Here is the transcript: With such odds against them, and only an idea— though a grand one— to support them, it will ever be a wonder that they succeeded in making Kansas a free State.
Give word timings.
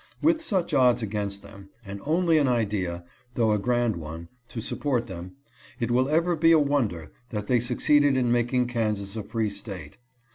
With 0.19 0.41
such 0.41 0.73
odds 0.73 1.03
against 1.03 1.43
them, 1.43 1.69
and 1.85 2.01
only 2.07 2.39
an 2.39 2.47
idea— 2.47 3.03
though 3.35 3.51
a 3.51 3.59
grand 3.59 3.97
one— 3.97 4.29
to 4.49 4.59
support 4.59 5.05
them, 5.05 5.35
it 5.79 5.91
will 5.91 6.09
ever 6.09 6.35
be 6.35 6.51
a 6.51 6.57
wonder 6.57 7.11
that 7.29 7.45
they 7.45 7.59
succeeded 7.59 8.17
in 8.17 8.31
making 8.31 8.65
Kansas 8.65 9.15
a 9.15 9.21
free 9.21 9.51
State. 9.51 9.99